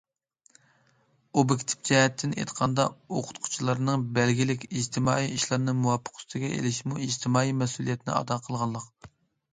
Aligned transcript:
ئوبيېكتىپ 1.41 1.83
جەھەتتىن 1.89 2.33
ئېيتقاندا، 2.37 2.85
ئوقۇتقۇچىلارنىڭ 3.17 4.07
بەلگىلىك 4.17 4.67
ئىجتىمائىي 4.71 5.29
ئىشلارنى 5.37 5.77
مۇۋاپىق 5.85 6.19
ئۈستىگە 6.21 6.53
ئېلىشىمۇ 6.57 7.01
ئىجتىمائىي 7.09 7.57
مەسئۇلىيەتنى 7.63 8.17
ئادا 8.19 8.41
قىلغانلىق. 8.49 9.11